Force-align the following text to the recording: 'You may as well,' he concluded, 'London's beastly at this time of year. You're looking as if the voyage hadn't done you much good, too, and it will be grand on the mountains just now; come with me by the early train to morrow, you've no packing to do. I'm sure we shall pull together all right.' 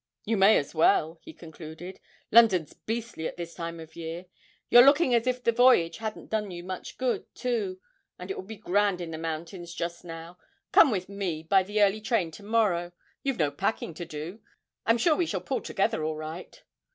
'You 0.25 0.35
may 0.35 0.57
as 0.57 0.73
well,' 0.73 1.19
he 1.21 1.31
concluded, 1.31 1.99
'London's 2.31 2.73
beastly 2.73 3.27
at 3.27 3.37
this 3.37 3.53
time 3.53 3.79
of 3.79 3.95
year. 3.95 4.25
You're 4.67 4.83
looking 4.83 5.13
as 5.13 5.27
if 5.27 5.43
the 5.43 5.51
voyage 5.51 5.97
hadn't 5.97 6.31
done 6.31 6.49
you 6.49 6.63
much 6.63 6.97
good, 6.97 7.27
too, 7.35 7.79
and 8.17 8.31
it 8.31 8.35
will 8.35 8.43
be 8.43 8.55
grand 8.55 8.99
on 8.99 9.11
the 9.11 9.19
mountains 9.19 9.75
just 9.75 10.03
now; 10.03 10.39
come 10.71 10.89
with 10.89 11.07
me 11.07 11.43
by 11.43 11.61
the 11.61 11.83
early 11.83 12.01
train 12.01 12.31
to 12.31 12.41
morrow, 12.43 12.93
you've 13.21 13.37
no 13.37 13.51
packing 13.51 13.93
to 13.93 14.05
do. 14.05 14.39
I'm 14.87 14.97
sure 14.97 15.15
we 15.15 15.27
shall 15.27 15.39
pull 15.39 15.61
together 15.61 16.03
all 16.03 16.15
right.' 16.15 16.63